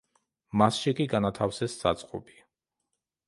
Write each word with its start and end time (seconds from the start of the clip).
მასში 0.61 0.93
კი 0.99 1.05
განათავსეს 1.11 1.75
საწყობი. 1.83 2.39